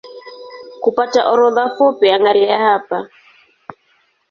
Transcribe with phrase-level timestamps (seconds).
[0.83, 3.09] Kupata orodha fupi angalia hapa